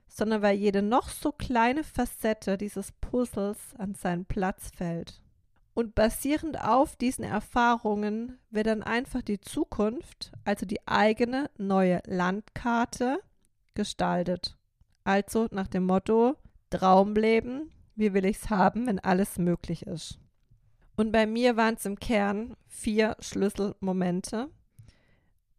sondern 0.10 0.42
weil 0.42 0.58
jede 0.58 0.82
noch 0.82 1.08
so 1.08 1.32
kleine 1.32 1.84
Facette 1.84 2.58
dieses 2.58 2.92
Puzzles 2.92 3.58
an 3.78 3.96
seinen 3.96 4.26
Platz 4.26 4.72
fällt. 4.76 5.22
Und 5.74 5.96
basierend 5.96 6.60
auf 6.62 6.98
diesen 6.98 7.24
Erfahrungen 7.24 8.38
wird 8.50 8.68
dann 8.68 8.84
einfach 8.84 9.22
die 9.22 9.40
Zukunft, 9.40 10.34
also 10.44 10.66
die 10.66 10.86
eigene 10.86 11.50
neue 11.58 12.02
Landkarte, 12.06 13.22
gestaltet. 13.76 14.58
Also 15.06 15.48
nach 15.52 15.68
dem 15.68 15.86
Motto 15.86 16.36
Traumleben, 16.70 17.72
wie 17.96 18.14
will 18.14 18.26
ich's 18.26 18.50
haben, 18.50 18.88
wenn 18.88 19.00
alles 19.00 19.38
möglich 19.38 19.88
ist. 19.88 20.20
Und 20.98 21.14
bei 21.14 21.26
mir 21.26 21.56
waren 21.56 21.76
es 21.76 21.86
im 21.86 21.98
Kern 21.98 22.58
vier 22.68 23.16
Schlüsselmomente, 23.20 24.50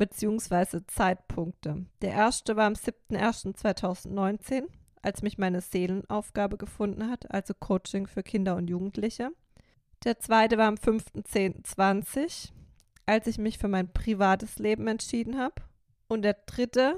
beziehungsweise 0.00 0.86
Zeitpunkte. 0.86 1.84
Der 2.00 2.12
erste 2.12 2.56
war 2.56 2.64
am 2.64 2.72
7.01.2019, 2.72 4.62
als 5.02 5.20
mich 5.20 5.36
meine 5.36 5.60
Seelenaufgabe 5.60 6.56
gefunden 6.56 7.10
hat, 7.10 7.30
also 7.30 7.52
Coaching 7.52 8.06
für 8.06 8.22
Kinder 8.22 8.56
und 8.56 8.70
Jugendliche. 8.70 9.30
Der 10.04 10.18
zweite 10.18 10.56
war 10.56 10.68
am 10.68 10.76
5.10.20, 10.76 12.52
als 13.04 13.26
ich 13.26 13.36
mich 13.36 13.58
für 13.58 13.68
mein 13.68 13.92
privates 13.92 14.58
Leben 14.58 14.86
entschieden 14.86 15.38
habe. 15.38 15.56
Und 16.08 16.22
der 16.22 16.38
dritte 16.46 16.96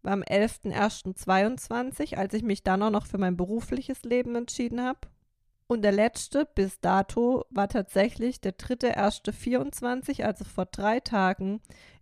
war 0.00 0.14
am 0.14 0.22
11.01.22, 0.22 2.16
als 2.16 2.32
ich 2.32 2.42
mich 2.42 2.62
dann 2.62 2.82
auch 2.82 2.88
noch 2.88 3.04
für 3.04 3.18
mein 3.18 3.36
berufliches 3.36 4.02
Leben 4.04 4.34
entschieden 4.34 4.82
habe. 4.82 5.00
Und 5.66 5.82
der 5.82 5.92
letzte 5.92 6.46
bis 6.46 6.80
dato 6.80 7.44
war 7.50 7.68
tatsächlich 7.68 8.40
der 8.40 8.52
dritte 8.52 8.86
erste 8.86 9.34
24, 9.34 10.24
also 10.24 10.44
vor 10.44 10.64
drei 10.64 11.00
Tagen, 11.00 11.60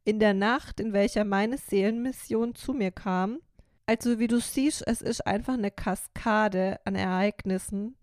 in 0.08 0.20
der 0.20 0.32
Nacht, 0.32 0.81
in 0.81 0.94
welcher 0.94 1.25
meine 1.25 1.58
Seelenmission 1.58 2.55
zu 2.55 2.72
mir 2.72 2.90
kam. 2.90 3.40
Also 3.84 4.19
wie 4.19 4.26
du 4.26 4.40
siehst, 4.40 4.82
es 4.87 5.02
ist 5.02 5.26
einfach 5.26 5.52
eine 5.52 5.70
Kaskade 5.70 6.81
an 6.87 6.94
Ereignissen, 6.94 7.94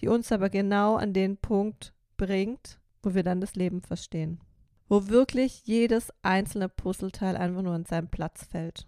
die 0.00 0.08
uns 0.08 0.32
aber 0.32 0.48
genau 0.48 0.96
an 0.96 1.12
den 1.12 1.36
Punkt 1.36 1.92
bringt, 2.16 2.80
wo 3.02 3.14
wir 3.14 3.24
dann 3.24 3.42
das 3.42 3.56
Leben 3.56 3.82
verstehen. 3.82 4.40
Wo 4.88 5.08
wirklich 5.08 5.66
jedes 5.66 6.10
einzelne 6.22 6.70
Puzzleteil 6.70 7.36
einfach 7.36 7.60
nur 7.60 7.74
an 7.74 7.84
seinen 7.84 8.08
Platz 8.08 8.46
fällt. 8.46 8.86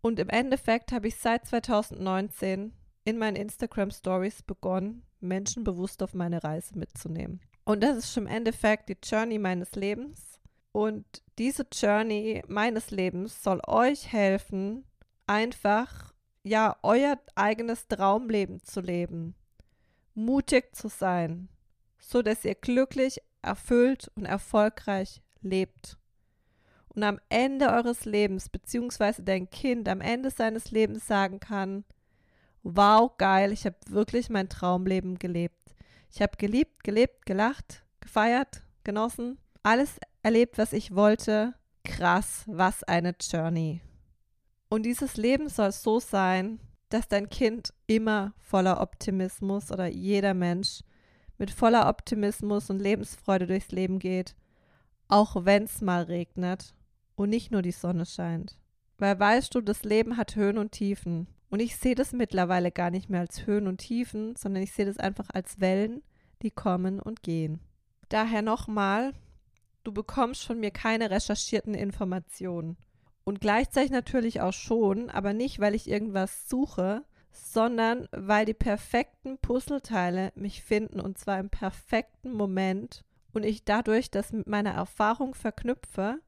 Und 0.00 0.18
im 0.18 0.30
Endeffekt 0.30 0.92
habe 0.92 1.08
ich 1.08 1.16
seit 1.16 1.46
2019 1.46 2.72
in 3.04 3.18
meinen 3.18 3.36
Instagram 3.36 3.90
Stories 3.90 4.42
begonnen, 4.42 5.02
Menschen 5.20 5.62
bewusst 5.62 6.02
auf 6.02 6.14
meine 6.14 6.42
Reise 6.42 6.78
mitzunehmen. 6.78 7.42
Und 7.66 7.82
das 7.82 7.98
ist 7.98 8.16
im 8.16 8.26
Endeffekt 8.26 8.88
die 8.88 8.96
Journey 9.04 9.38
meines 9.38 9.72
Lebens. 9.72 10.27
Und 10.72 11.04
diese 11.38 11.66
Journey 11.72 12.42
meines 12.46 12.90
Lebens 12.90 13.42
soll 13.42 13.60
euch 13.66 14.12
helfen, 14.12 14.84
einfach 15.26 16.12
ja 16.42 16.76
euer 16.82 17.18
eigenes 17.34 17.88
Traumleben 17.88 18.62
zu 18.62 18.80
leben, 18.80 19.34
mutig 20.14 20.74
zu 20.74 20.88
sein, 20.88 21.48
so 21.98 22.22
dass 22.22 22.44
ihr 22.44 22.54
glücklich, 22.54 23.20
erfüllt 23.42 24.10
und 24.14 24.24
erfolgreich 24.24 25.22
lebt. 25.40 25.96
Und 26.88 27.04
am 27.04 27.20
Ende 27.28 27.68
eures 27.70 28.04
Lebens, 28.04 28.48
beziehungsweise 28.48 29.22
dein 29.22 29.50
Kind 29.50 29.88
am 29.88 30.00
Ende 30.00 30.30
seines 30.30 30.70
Lebens 30.70 31.06
sagen 31.06 31.38
kann, 31.38 31.84
wow, 32.62 33.16
geil, 33.16 33.52
ich 33.52 33.64
habe 33.64 33.76
wirklich 33.88 34.30
mein 34.30 34.48
Traumleben 34.48 35.18
gelebt. 35.18 35.74
Ich 36.10 36.20
habe 36.20 36.36
geliebt, 36.38 36.82
gelebt, 36.84 37.26
gelacht, 37.26 37.84
gefeiert, 38.00 38.62
genossen, 38.82 39.38
alles 39.62 39.98
erlebt, 40.22 40.58
was 40.58 40.72
ich 40.72 40.94
wollte. 40.94 41.54
Krass, 41.84 42.44
was 42.46 42.84
eine 42.84 43.14
Journey. 43.20 43.80
Und 44.68 44.84
dieses 44.84 45.16
Leben 45.16 45.48
soll 45.48 45.72
so 45.72 46.00
sein, 46.00 46.60
dass 46.90 47.08
dein 47.08 47.30
Kind 47.30 47.72
immer 47.86 48.34
voller 48.38 48.80
Optimismus 48.80 49.70
oder 49.70 49.86
jeder 49.86 50.34
Mensch 50.34 50.82
mit 51.38 51.50
voller 51.50 51.88
Optimismus 51.88 52.68
und 52.70 52.78
Lebensfreude 52.78 53.46
durchs 53.46 53.70
Leben 53.70 53.98
geht, 53.98 54.34
auch 55.06 55.44
wenn 55.44 55.64
es 55.64 55.80
mal 55.80 56.02
regnet 56.02 56.74
und 57.14 57.30
nicht 57.30 57.50
nur 57.50 57.62
die 57.62 57.72
Sonne 57.72 58.06
scheint. 58.06 58.58
Weil 58.98 59.18
weißt 59.18 59.54
du, 59.54 59.60
das 59.60 59.84
Leben 59.84 60.16
hat 60.16 60.36
Höhen 60.36 60.58
und 60.58 60.72
Tiefen. 60.72 61.28
Und 61.50 61.60
ich 61.60 61.76
sehe 61.76 61.94
das 61.94 62.12
mittlerweile 62.12 62.70
gar 62.70 62.90
nicht 62.90 63.08
mehr 63.08 63.20
als 63.20 63.46
Höhen 63.46 63.68
und 63.68 63.78
Tiefen, 63.78 64.36
sondern 64.36 64.62
ich 64.62 64.72
sehe 64.72 64.84
das 64.84 64.98
einfach 64.98 65.30
als 65.32 65.60
Wellen, 65.60 66.02
die 66.42 66.50
kommen 66.50 67.00
und 67.00 67.22
gehen. 67.22 67.60
Daher 68.08 68.42
nochmal, 68.42 69.14
du 69.84 69.92
bekommst 69.92 70.44
von 70.44 70.60
mir 70.60 70.70
keine 70.70 71.10
recherchierten 71.10 71.74
Informationen. 71.74 72.76
Und 73.24 73.40
gleichzeitig 73.40 73.90
natürlich 73.90 74.40
auch 74.40 74.52
schon, 74.52 75.10
aber 75.10 75.34
nicht, 75.34 75.60
weil 75.60 75.74
ich 75.74 75.88
irgendwas 75.88 76.48
suche, 76.48 77.04
sondern 77.30 78.08
weil 78.10 78.46
die 78.46 78.54
perfekten 78.54 79.38
Puzzleteile 79.38 80.32
mich 80.34 80.62
finden 80.62 81.00
und 81.00 81.18
zwar 81.18 81.38
im 81.38 81.50
perfekten 81.50 82.32
Moment 82.32 83.04
und 83.32 83.44
ich 83.44 83.64
dadurch 83.64 84.10
das 84.10 84.32
mit 84.32 84.46
meiner 84.46 84.72
Erfahrung 84.72 85.34
verknüpfe, 85.34 86.20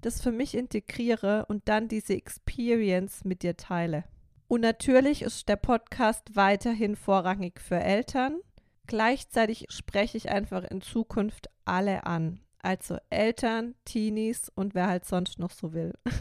das 0.00 0.20
für 0.20 0.32
mich 0.32 0.54
integriere 0.54 1.46
und 1.46 1.68
dann 1.68 1.88
diese 1.88 2.14
Experience 2.14 3.24
mit 3.24 3.42
dir 3.42 3.56
teile. 3.56 4.04
Und 4.48 4.62
natürlich 4.62 5.22
ist 5.22 5.48
der 5.48 5.56
Podcast 5.56 6.34
weiterhin 6.34 6.96
vorrangig 6.96 7.60
für 7.60 7.78
Eltern. 7.78 8.40
Gleichzeitig 8.86 9.66
spreche 9.68 10.16
ich 10.16 10.30
einfach 10.30 10.64
in 10.64 10.80
Zukunft 10.80 11.50
alle 11.64 12.06
an. 12.06 12.40
Also 12.60 12.98
Eltern, 13.10 13.74
Teenies 13.84 14.50
und 14.54 14.74
wer 14.74 14.88
halt 14.88 15.04
sonst 15.04 15.38
noch 15.38 15.50
so 15.50 15.72
will. 15.72 15.94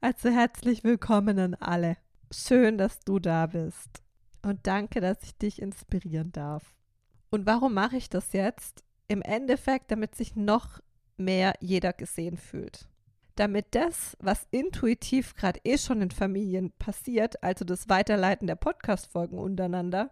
Also 0.00 0.30
herzlich 0.30 0.84
willkommen 0.84 1.38
an 1.38 1.54
alle. 1.54 1.98
Schön, 2.32 2.78
dass 2.78 3.00
du 3.00 3.18
da 3.18 3.44
bist. 3.44 4.02
Und 4.40 4.66
danke, 4.66 5.02
dass 5.02 5.22
ich 5.22 5.36
dich 5.36 5.60
inspirieren 5.60 6.32
darf. 6.32 6.74
Und 7.28 7.44
warum 7.44 7.74
mache 7.74 7.98
ich 7.98 8.08
das 8.08 8.32
jetzt? 8.32 8.84
Im 9.06 9.20
Endeffekt, 9.20 9.90
damit 9.90 10.14
sich 10.14 10.34
noch 10.34 10.80
mehr 11.18 11.52
jeder 11.60 11.92
gesehen 11.92 12.38
fühlt 12.38 12.88
damit 13.36 13.66
das, 13.74 14.16
was 14.18 14.48
intuitiv 14.50 15.34
gerade 15.34 15.60
eh 15.64 15.78
schon 15.78 16.00
in 16.02 16.10
Familien 16.10 16.72
passiert, 16.78 17.42
also 17.42 17.64
das 17.64 17.88
Weiterleiten 17.88 18.46
der 18.46 18.56
Podcast-Folgen 18.56 19.38
untereinander, 19.38 20.10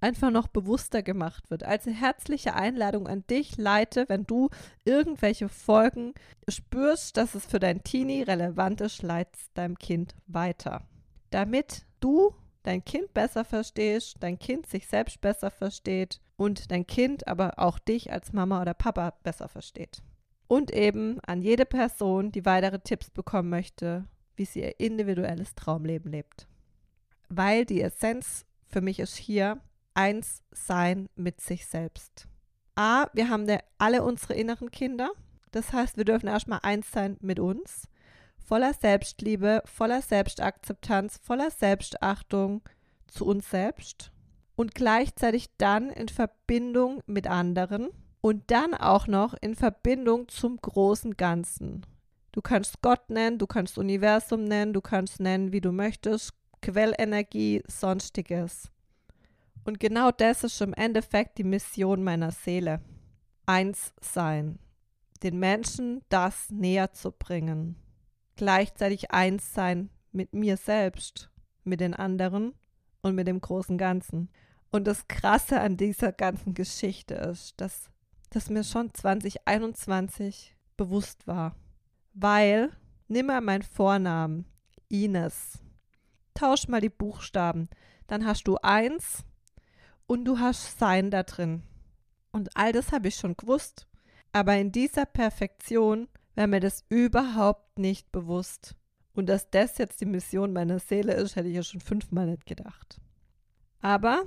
einfach 0.00 0.30
noch 0.30 0.48
bewusster 0.48 1.02
gemacht 1.02 1.50
wird. 1.50 1.64
Also 1.64 1.90
herzliche 1.90 2.54
Einladung 2.54 3.06
an 3.06 3.26
dich, 3.26 3.56
leite, 3.56 4.04
wenn 4.08 4.26
du 4.26 4.50
irgendwelche 4.84 5.48
Folgen 5.48 6.14
spürst, 6.48 7.16
dass 7.16 7.34
es 7.34 7.46
für 7.46 7.58
dein 7.60 7.82
Teenie 7.82 8.22
relevant 8.22 8.80
ist, 8.80 9.02
leitest 9.02 9.50
deinem 9.54 9.78
Kind 9.78 10.14
weiter. 10.26 10.82
Damit 11.30 11.86
du 12.00 12.34
dein 12.62 12.84
Kind 12.84 13.14
besser 13.14 13.44
verstehst, 13.44 14.16
dein 14.20 14.38
Kind 14.38 14.66
sich 14.66 14.86
selbst 14.86 15.20
besser 15.20 15.50
versteht 15.50 16.20
und 16.36 16.70
dein 16.70 16.86
Kind 16.86 17.26
aber 17.26 17.58
auch 17.58 17.78
dich 17.78 18.12
als 18.12 18.32
Mama 18.32 18.60
oder 18.60 18.74
Papa 18.74 19.14
besser 19.22 19.48
versteht 19.48 20.02
und 20.46 20.72
eben 20.72 21.20
an 21.20 21.42
jede 21.42 21.66
Person, 21.66 22.32
die 22.32 22.44
weitere 22.44 22.78
Tipps 22.78 23.10
bekommen 23.10 23.50
möchte, 23.50 24.06
wie 24.36 24.44
sie 24.44 24.60
ihr 24.60 24.80
individuelles 24.80 25.54
Traumleben 25.54 26.10
lebt. 26.10 26.46
Weil 27.28 27.64
die 27.64 27.80
Essenz 27.80 28.44
für 28.66 28.80
mich 28.80 29.00
ist 29.00 29.16
hier 29.16 29.60
eins 29.94 30.42
sein 30.52 31.08
mit 31.16 31.40
sich 31.40 31.66
selbst. 31.66 32.26
A, 32.76 33.06
wir 33.12 33.28
haben 33.28 33.44
ne, 33.44 33.60
alle 33.78 34.02
unsere 34.02 34.34
inneren 34.34 34.70
Kinder. 34.70 35.12
Das 35.52 35.72
heißt, 35.72 35.96
wir 35.96 36.04
dürfen 36.04 36.28
erstmal 36.28 36.60
eins 36.62 36.90
sein 36.90 37.16
mit 37.20 37.38
uns. 37.38 37.88
Voller 38.36 38.74
Selbstliebe, 38.74 39.62
voller 39.64 40.02
Selbstakzeptanz, 40.02 41.20
voller 41.22 41.50
Selbstachtung 41.50 42.62
zu 43.06 43.24
uns 43.24 43.48
selbst. 43.48 44.10
Und 44.56 44.74
gleichzeitig 44.74 45.48
dann 45.56 45.90
in 45.90 46.08
Verbindung 46.08 47.00
mit 47.06 47.26
anderen 47.26 47.88
und 48.20 48.50
dann 48.50 48.74
auch 48.74 49.06
noch 49.06 49.34
in 49.40 49.54
Verbindung 49.54 50.28
zum 50.28 50.56
großen 50.56 51.16
Ganzen. 51.16 51.86
Du 52.32 52.42
kannst 52.42 52.82
Gott 52.82 53.10
nennen, 53.10 53.38
du 53.38 53.46
kannst 53.46 53.78
Universum 53.78 54.44
nennen, 54.44 54.72
du 54.72 54.80
kannst 54.80 55.20
nennen, 55.20 55.52
wie 55.52 55.60
du 55.60 55.72
möchtest, 55.72 56.32
Quellenergie, 56.60 57.62
sonstiges. 57.68 58.70
Und 59.64 59.80
genau 59.80 60.10
das 60.10 60.44
ist 60.44 60.60
im 60.60 60.74
Endeffekt 60.74 61.38
die 61.38 61.44
Mission 61.44 62.04
meiner 62.04 62.30
Seele. 62.30 62.80
Eins 63.46 63.92
sein, 64.00 64.58
den 65.22 65.38
Menschen 65.38 66.02
das 66.08 66.50
näher 66.50 66.92
zu 66.92 67.12
bringen. 67.12 67.76
Gleichzeitig 68.36 69.10
eins 69.10 69.54
sein 69.54 69.90
mit 70.12 70.32
mir 70.34 70.56
selbst, 70.56 71.30
mit 71.64 71.80
den 71.80 71.94
anderen 71.94 72.54
und 73.02 73.14
mit 73.14 73.26
dem 73.26 73.40
großen 73.40 73.78
Ganzen. 73.78 74.30
Und 74.70 74.86
das 74.86 75.08
Krasse 75.08 75.60
an 75.60 75.76
dieser 75.76 76.12
ganzen 76.12 76.54
Geschichte 76.54 77.14
ist, 77.14 77.60
dass 77.60 77.90
das 78.30 78.50
mir 78.50 78.64
schon 78.64 78.92
2021 78.92 80.56
bewusst 80.76 81.26
war. 81.26 81.54
Weil, 82.12 82.70
nimm 83.08 83.26
mal 83.26 83.40
meinen 83.40 83.62
Vornamen, 83.62 84.46
Ines. 84.88 85.58
Tausch 86.34 86.68
mal 86.68 86.80
die 86.80 86.88
Buchstaben. 86.88 87.68
Dann 88.06 88.26
hast 88.26 88.44
du 88.48 88.56
eins 88.62 89.24
und 90.06 90.24
du 90.24 90.38
hast 90.38 90.78
sein 90.78 91.10
da 91.10 91.22
drin. 91.22 91.62
Und 92.32 92.56
all 92.56 92.72
das 92.72 92.92
habe 92.92 93.08
ich 93.08 93.16
schon 93.16 93.36
gewusst. 93.36 93.86
Aber 94.32 94.56
in 94.56 94.72
dieser 94.72 95.06
Perfektion 95.06 96.08
wäre 96.34 96.48
mir 96.48 96.60
das 96.60 96.84
überhaupt 96.88 97.78
nicht 97.78 98.10
bewusst. 98.10 98.74
Und 99.14 99.28
dass 99.28 99.50
das 99.50 99.78
jetzt 99.78 100.00
die 100.00 100.06
Mission 100.06 100.52
meiner 100.52 100.80
Seele 100.80 101.14
ist, 101.14 101.36
hätte 101.36 101.48
ich 101.48 101.54
ja 101.54 101.62
schon 101.62 101.80
fünfmal 101.80 102.26
nicht 102.26 102.46
gedacht. 102.46 103.00
Aber 103.80 104.24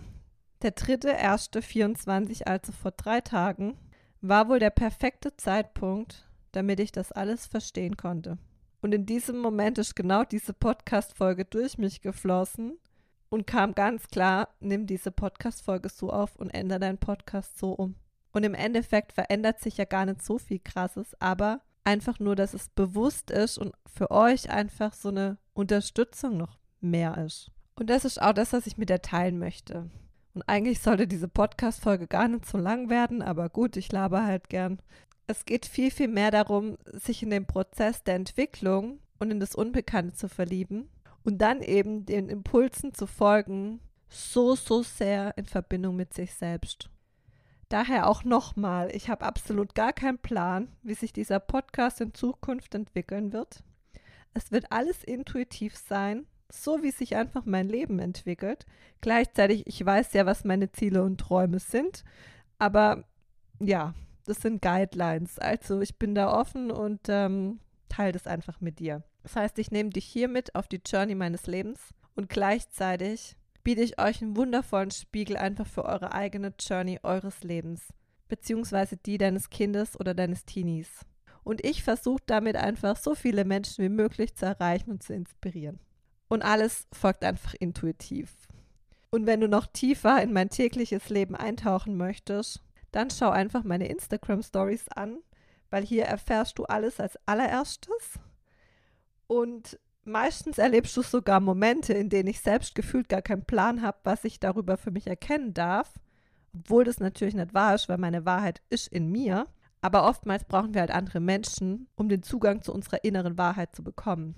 der 0.62 0.72
dritte, 0.72 1.10
erste 1.10 1.62
24, 1.62 2.48
also 2.48 2.72
vor 2.72 2.92
drei 2.92 3.20
Tagen, 3.22 3.78
war 4.22 4.48
wohl 4.48 4.60
der 4.60 4.70
perfekte 4.70 5.36
Zeitpunkt, 5.36 6.26
damit 6.54 6.80
ich 6.80 6.92
das 6.92 7.12
alles 7.12 7.46
verstehen 7.46 7.98
konnte. 7.98 8.38
Und 8.82 8.94
in 8.94 9.06
diesem 9.06 9.40
Moment 9.40 9.78
ist 9.78 9.96
genau 9.96 10.24
diese 10.24 10.54
Podcast-Folge 10.54 11.46
durch 11.46 11.78
mich 11.78 12.02
geflossen 12.02 12.78
und 13.30 13.48
kam 13.48 13.74
ganz 13.76 14.08
klar, 14.08 14.50
nimm 14.60 14.88
diese 14.88 15.12
Podcast-Folge 15.12 15.90
so 15.90 16.10
auf 16.10 16.36
und 16.36 16.50
ändere 16.50 16.80
deinen 16.80 16.98
Podcast 16.98 17.58
so 17.58 17.74
um. 17.74 17.96
Und 18.32 18.44
im 18.44 18.54
Endeffekt 18.54 19.14
verändert 19.14 19.60
sich 19.60 19.78
ja 19.78 19.86
gar 19.86 20.06
nicht 20.06 20.22
so 20.22 20.38
viel 20.38 20.60
Krasses, 20.60 21.16
aber 21.20 21.62
einfach 21.84 22.20
nur, 22.20 22.36
dass 22.36 22.54
es 22.54 22.70
bewusst 22.70 23.32
ist 23.32 23.58
und 23.58 23.74
für 23.86 24.12
euch 24.12 24.50
einfach 24.50 24.94
so 24.94 25.10
eine 25.10 25.38
Unterstützung 25.54 26.38
noch 26.38 26.58
mehr 26.82 27.18
ist. 27.26 27.52
Und 27.76 27.90
das 27.90 28.06
ist 28.06 28.22
auch 28.22 28.34
das, 28.34 28.54
was 28.54 28.68
ich 28.68 28.78
mit 28.78 28.90
dir 28.90 29.02
teilen 29.02 29.40
möchte. 29.40 29.90
Und 30.34 30.44
eigentlich 30.48 30.82
sollte 30.82 31.08
diese 31.08 31.28
Podcast-Folge 31.28 32.08
gar 32.08 32.28
nicht 32.28 32.46
so 32.46 32.58
lang 32.58 32.90
werden, 32.90 33.22
aber 33.22 33.50
gut, 33.50 33.76
ich 33.78 33.92
laber 33.92 34.26
halt 34.26 34.50
gern. 34.50 34.80
Es 35.26 35.46
geht 35.46 35.66
viel, 35.66 35.92
viel 35.92 36.08
mehr 36.08 36.32
darum, 36.32 36.78
sich 36.86 37.24
in 37.24 37.30
den 37.30 37.48
Prozess 37.48 38.04
der 38.04 38.16
Entwicklung 38.16 39.00
und 39.20 39.32
in 39.32 39.40
das 39.40 39.56
Unbekannte 39.56 40.14
zu 40.14 40.30
verlieben 40.30 40.90
und 41.28 41.40
dann 41.40 41.62
eben 41.62 42.06
den 42.06 42.30
Impulsen 42.30 42.94
zu 42.94 43.06
folgen, 43.06 43.82
so, 44.08 44.56
so 44.56 44.82
sehr 44.82 45.38
in 45.38 45.46
Verbindung 45.46 45.98
mit 45.98 46.14
sich 46.14 46.34
selbst. 46.34 46.90
Daher 47.68 48.08
auch 48.08 48.24
nochmal, 48.24 48.90
ich 48.96 49.10
habe 49.10 49.26
absolut 49.26 49.76
gar 49.76 49.92
keinen 49.92 50.20
Plan, 50.20 50.70
wie 50.84 50.94
sich 50.94 51.12
dieser 51.12 51.42
Podcast 51.42 52.00
in 52.00 52.14
Zukunft 52.14 52.74
entwickeln 52.74 53.34
wird. 53.34 53.62
Es 54.34 54.52
wird 54.54 54.72
alles 54.72 55.04
intuitiv 55.04 55.76
sein 55.76 56.26
so 56.50 56.82
wie 56.82 56.92
sich 56.92 57.16
einfach 57.16 57.46
mein 57.46 57.68
Leben 57.68 58.00
entwickelt. 58.00 58.66
Gleichzeitig, 59.02 59.68
ich 59.68 59.86
weiß 59.86 60.14
ja, 60.14 60.26
was 60.26 60.44
meine 60.44 60.72
Ziele 60.72 61.04
und 61.04 61.18
Träume 61.18 61.60
sind, 61.60 62.04
aber 62.58 63.04
ja, 63.60 63.94
das 64.26 64.38
sind 64.38 64.62
Guidelines. 64.62 65.40
Also 65.40 65.82
ich 65.82 65.98
bin 65.98 66.16
da 66.16 66.32
offen 66.32 66.72
und 66.72 67.02
ähm, 67.10 67.60
teile 67.90 68.12
das 68.12 68.28
einfach 68.28 68.62
mit 68.62 68.80
dir. 68.80 69.04
Das 69.28 69.36
heißt, 69.36 69.60
ich 69.60 69.72
nehme 69.72 69.90
dich 69.90 70.06
hier 70.06 70.30
mit 70.30 70.56
auf 70.56 70.70
die 70.70 70.80
Journey 70.86 71.14
meines 71.14 71.48
Lebens 71.48 71.94
und 72.16 72.30
gleichzeitig 72.30 73.36
biete 73.62 73.82
ich 73.82 74.00
euch 74.00 74.22
einen 74.22 74.38
wundervollen 74.38 74.90
Spiegel 74.90 75.36
einfach 75.36 75.68
für 75.68 75.84
eure 75.84 76.14
eigene 76.14 76.54
Journey 76.58 77.02
eures 77.04 77.44
Lebens, 77.44 77.90
beziehungsweise 78.30 78.96
die 78.96 79.18
deines 79.18 79.50
Kindes 79.50 80.00
oder 80.00 80.14
deines 80.14 80.46
Teenies. 80.46 81.06
Und 81.44 81.66
ich 81.66 81.84
versuche 81.84 82.24
damit 82.26 82.56
einfach 82.56 82.96
so 82.96 83.16
viele 83.16 83.44
Menschen 83.44 83.84
wie 83.84 83.90
möglich 83.90 84.34
zu 84.34 84.46
erreichen 84.46 84.92
und 84.92 85.04
zu 85.04 85.14
inspirieren. 85.14 85.82
Und 86.30 86.42
alles 86.42 86.88
folgt 86.94 87.26
einfach 87.26 87.54
intuitiv. 87.56 88.34
Und 89.10 89.26
wenn 89.26 89.42
du 89.42 89.50
noch 89.50 89.68
tiefer 89.68 90.24
in 90.24 90.32
mein 90.32 90.50
tägliches 90.50 91.10
Leben 91.10 91.36
eintauchen 91.36 91.98
möchtest, 91.98 92.64
dann 92.94 93.10
schau 93.10 93.32
einfach 93.32 93.66
meine 93.66 93.90
Instagram 93.90 94.42
Stories 94.42 94.88
an, 94.88 95.18
weil 95.70 95.86
hier 95.86 96.06
erfährst 96.06 96.58
du 96.60 96.64
alles 96.64 97.02
als 97.02 97.18
allererstes. 97.26 98.22
Und 99.28 99.78
meistens 100.04 100.58
erlebst 100.58 100.96
du 100.98 101.02
sogar 101.02 101.40
Momente, 101.40 101.94
in 101.94 102.10
denen 102.10 102.30
ich 102.30 102.40
selbst 102.40 102.76
gefühlt 102.76 103.10
gar 103.10 103.22
keinen 103.22 103.46
Plan 103.46 103.82
habe, 103.82 103.98
was 104.04 104.24
ich 104.24 104.40
darüber 104.40 104.78
für 104.78 104.92
mich 104.92 105.08
erkennen 105.08 105.54
darf, 105.54 105.94
obwohl 106.54 106.86
das 106.86 107.00
natürlich 107.00 107.36
nicht 107.36 107.54
wahr 107.54 107.76
ist, 107.76 107.90
weil 107.90 107.98
meine 107.98 108.26
Wahrheit 108.26 108.62
ist 108.70 108.88
in 108.88 109.12
mir. 109.12 109.48
Aber 109.82 110.08
oftmals 110.08 110.46
brauchen 110.46 110.74
wir 110.74 110.82
halt 110.82 110.92
andere 110.92 111.20
Menschen, 111.20 111.88
um 111.96 112.10
den 112.10 112.24
Zugang 112.24 112.62
zu 112.62 112.74
unserer 112.74 113.04
inneren 113.04 113.38
Wahrheit 113.38 113.76
zu 113.76 113.84
bekommen. 113.84 114.36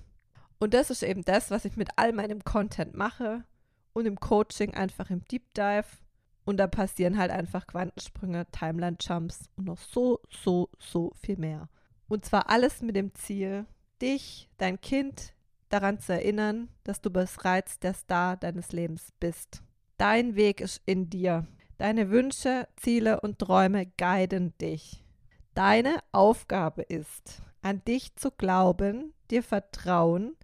Und 0.59 0.73
das 0.73 0.89
ist 0.89 1.03
eben 1.03 1.23
das, 1.23 1.49
was 1.51 1.63
ich 1.63 1.77
mit 1.77 1.89
all 1.95 2.11
meinem 2.11 2.43
Content 2.43 2.93
mache 2.93 3.45
und 3.93 4.05
im 4.05 4.19
Coaching 4.19 4.73
einfach 4.73 5.09
im 5.09 5.23
Deep 5.25 5.53
Dive. 5.53 5.85
Und 6.43 6.57
da 6.57 6.67
passieren 6.67 7.17
halt 7.17 7.31
einfach 7.31 7.67
Quantensprünge, 7.67 8.47
Timeline-Jumps 8.51 9.49
und 9.55 9.65
noch 9.65 9.77
so, 9.77 10.19
so, 10.29 10.69
so 10.79 11.13
viel 11.21 11.37
mehr. 11.37 11.69
Und 12.07 12.25
zwar 12.25 12.49
alles 12.49 12.81
mit 12.81 12.95
dem 12.95 13.13
Ziel, 13.13 13.65
dich, 14.01 14.49
dein 14.57 14.81
Kind 14.81 15.33
daran 15.69 15.99
zu 15.99 16.13
erinnern, 16.13 16.69
dass 16.83 17.01
du 17.01 17.09
bereits 17.09 17.79
der 17.79 17.93
Star 17.93 18.37
deines 18.37 18.71
Lebens 18.71 19.13
bist. 19.19 19.61
Dein 19.97 20.35
Weg 20.35 20.61
ist 20.61 20.81
in 20.85 21.09
dir. 21.09 21.45
Deine 21.77 22.09
Wünsche, 22.09 22.67
Ziele 22.75 23.21
und 23.21 23.39
Träume 23.39 23.85
guiden 23.97 24.57
dich. 24.57 25.03
Deine 25.53 25.99
Aufgabe 26.11 26.81
ist, 26.83 27.41
an 27.61 27.83
dich 27.85 28.15
zu 28.15 28.31
glauben, 28.31 29.13
dir 29.29 29.43
vertrauen, 29.43 30.35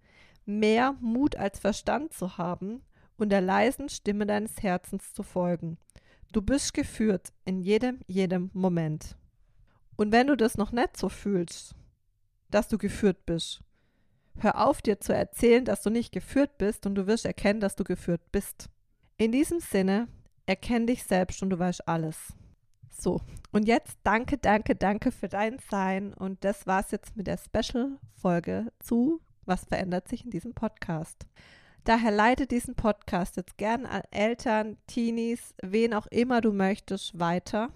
mehr 0.44 0.94
Mut 1.00 1.36
als 1.36 1.58
Verstand 1.58 2.12
zu 2.12 2.38
haben 2.38 2.82
und 3.16 3.30
der 3.30 3.40
leisen 3.40 3.88
Stimme 3.88 4.26
deines 4.26 4.62
Herzens 4.62 5.12
zu 5.12 5.22
folgen. 5.22 5.78
Du 6.32 6.42
bist 6.42 6.74
geführt 6.74 7.32
in 7.44 7.60
jedem, 7.60 8.00
jedem 8.06 8.50
Moment. 8.52 9.16
Und 9.96 10.12
wenn 10.12 10.26
du 10.26 10.36
das 10.36 10.58
noch 10.58 10.72
nicht 10.72 10.96
so 10.96 11.08
fühlst, 11.08 11.74
dass 12.56 12.68
du 12.68 12.78
geführt 12.78 13.26
bist, 13.26 13.60
hör 14.38 14.66
auf 14.66 14.80
dir 14.80 14.98
zu 14.98 15.14
erzählen, 15.14 15.66
dass 15.66 15.82
du 15.82 15.90
nicht 15.90 16.10
geführt 16.10 16.56
bist 16.56 16.86
und 16.86 16.94
du 16.94 17.06
wirst 17.06 17.26
erkennen, 17.26 17.60
dass 17.60 17.76
du 17.76 17.84
geführt 17.84 18.32
bist. 18.32 18.70
In 19.18 19.30
diesem 19.30 19.60
Sinne, 19.60 20.08
erkenn 20.46 20.86
dich 20.86 21.04
selbst 21.04 21.42
und 21.42 21.50
du 21.50 21.58
weißt 21.58 21.86
alles. 21.86 22.32
So, 22.88 23.20
und 23.52 23.68
jetzt 23.68 23.98
danke, 24.04 24.38
danke, 24.38 24.74
danke 24.74 25.12
für 25.12 25.28
dein 25.28 25.58
Sein. 25.70 26.14
Und 26.14 26.44
das 26.44 26.66
war's 26.66 26.92
jetzt 26.92 27.14
mit 27.14 27.26
der 27.26 27.36
Special-Folge 27.36 28.72
zu 28.80 29.20
Was 29.44 29.66
verändert 29.66 30.08
sich 30.08 30.24
in 30.24 30.30
diesem 30.30 30.54
Podcast. 30.54 31.26
Daher 31.84 32.10
leite 32.10 32.46
diesen 32.46 32.74
Podcast 32.74 33.36
jetzt 33.36 33.58
gern 33.58 33.84
an 33.84 34.00
Eltern, 34.10 34.78
Teenies, 34.86 35.54
wen 35.62 35.92
auch 35.92 36.06
immer 36.06 36.40
du 36.40 36.52
möchtest, 36.52 37.18
weiter. 37.18 37.70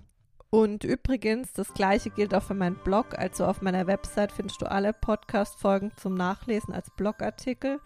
Und 0.51 0.83
übrigens, 0.83 1.53
das 1.53 1.73
gleiche 1.75 2.11
gilt 2.11 2.35
auch 2.35 2.43
für 2.43 2.55
meinen 2.55 2.77
Blog. 2.83 3.17
Also 3.17 3.47
auf 3.47 3.63
meiner 3.63 3.87
Website 3.87 4.33
findest 4.33 4.61
du 4.61 4.71
alle 4.71 4.93
Podcast-Folgen 4.93 5.93
zum 5.97 6.15
Nachlesen 6.15 6.75
als 6.75 6.91
Blogartikel. 6.91 7.81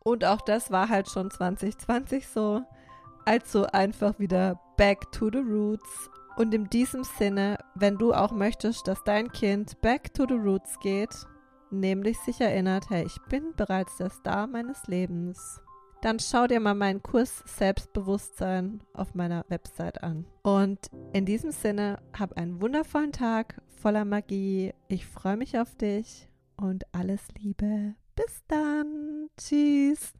Und 0.00 0.24
auch 0.24 0.42
das 0.42 0.70
war 0.70 0.90
halt 0.90 1.08
schon 1.08 1.30
2020 1.30 2.28
so. 2.28 2.62
Also 3.24 3.66
einfach 3.66 4.18
wieder 4.18 4.60
back 4.76 5.10
to 5.12 5.30
the 5.30 5.38
roots. 5.38 6.10
Und 6.36 6.54
in 6.54 6.68
diesem 6.68 7.04
Sinne, 7.04 7.58
wenn 7.74 7.96
du 7.96 8.12
auch 8.12 8.32
möchtest, 8.32 8.86
dass 8.86 9.02
dein 9.04 9.32
Kind 9.32 9.80
back 9.80 10.12
to 10.12 10.26
the 10.28 10.34
roots 10.34 10.78
geht, 10.80 11.26
nämlich 11.70 12.18
sich 12.20 12.40
erinnert, 12.40 12.90
hey, 12.90 13.04
ich 13.04 13.18
bin 13.28 13.54
bereits 13.56 13.96
der 13.96 14.10
Star 14.10 14.46
meines 14.46 14.86
Lebens, 14.86 15.60
dann 16.00 16.18
schau 16.18 16.46
dir 16.46 16.60
mal 16.60 16.74
meinen 16.74 17.02
Kurs 17.02 17.42
Selbstbewusstsein 17.46 18.82
auf 18.94 19.14
meiner 19.14 19.44
Website 19.48 20.02
an. 20.02 20.26
Und 20.42 20.90
in 21.12 21.26
diesem 21.26 21.52
Sinne, 21.52 21.98
hab 22.18 22.36
einen 22.36 22.60
wundervollen 22.60 23.12
Tag 23.12 23.60
voller 23.80 24.04
Magie. 24.04 24.72
Ich 24.88 25.06
freue 25.06 25.36
mich 25.36 25.58
auf 25.58 25.74
dich 25.76 26.28
und 26.56 26.84
alles 26.94 27.20
Liebe. 27.38 27.94
Bis 28.14 28.42
dann. 28.48 29.28
Tschüss. 29.36 30.12